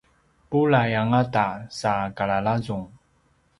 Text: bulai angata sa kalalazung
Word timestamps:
bulai 0.49 0.91
angata 1.01 1.47
sa 1.79 1.93
kalalazung 2.17 2.85